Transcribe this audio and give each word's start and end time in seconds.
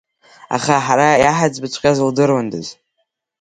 Аха 0.55 0.75
ҳара 0.85 1.07
иаҳаӡбыҵәҟьаз 1.23 1.97
лдыруандаз… 2.07 2.67